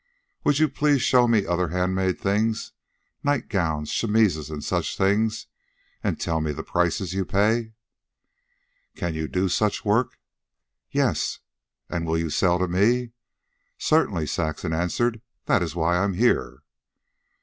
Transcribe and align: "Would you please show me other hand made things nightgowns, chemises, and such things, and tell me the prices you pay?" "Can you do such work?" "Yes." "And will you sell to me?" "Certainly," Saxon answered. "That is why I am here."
"Would 0.43 0.57
you 0.57 0.67
please 0.67 1.03
show 1.03 1.27
me 1.27 1.45
other 1.45 1.67
hand 1.67 1.93
made 1.93 2.17
things 2.19 2.71
nightgowns, 3.23 3.91
chemises, 3.93 4.49
and 4.49 4.63
such 4.63 4.97
things, 4.97 5.45
and 6.03 6.19
tell 6.19 6.41
me 6.41 6.51
the 6.51 6.63
prices 6.63 7.13
you 7.13 7.23
pay?" 7.23 7.73
"Can 8.95 9.13
you 9.13 9.27
do 9.27 9.47
such 9.47 9.85
work?" 9.85 10.17
"Yes." 10.89 11.37
"And 11.87 12.07
will 12.07 12.17
you 12.17 12.31
sell 12.31 12.57
to 12.57 12.67
me?" 12.67 13.11
"Certainly," 13.77 14.25
Saxon 14.25 14.73
answered. 14.73 15.21
"That 15.45 15.61
is 15.61 15.75
why 15.75 15.97
I 15.97 16.03
am 16.03 16.15
here." 16.15 16.63